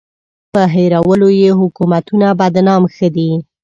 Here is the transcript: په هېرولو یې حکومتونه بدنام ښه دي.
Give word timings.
په 0.53 0.61
هېرولو 0.73 1.27
یې 1.41 1.51
حکومتونه 1.61 2.27
بدنام 2.41 2.83
ښه 2.95 3.07
دي. 3.15 3.31